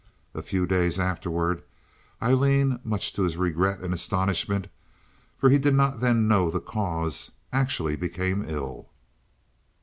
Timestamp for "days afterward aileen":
0.65-2.79